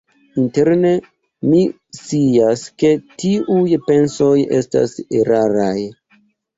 [0.43, 0.93] Interne
[1.51, 1.59] mi
[1.99, 5.81] scias ke tiuj pensoj estas eraraj.